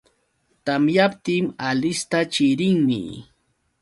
Tamyaptin 0.65 1.45
Alista 1.67 2.19
chirinmi 2.33 3.01